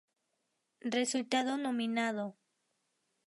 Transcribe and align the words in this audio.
Resultado: 0.97 1.51
Nominado. 1.65 2.25